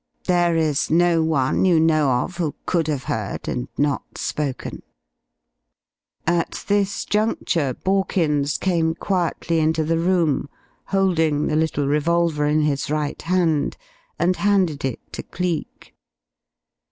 [0.25, 4.81] There is no one you know of who could have heard and not spoken?"
[6.25, 10.49] At this juncture Borkins came quietly into the room,
[10.85, 13.77] holding the little revolver in his right hand,
[14.17, 15.93] and handed it to Cleek.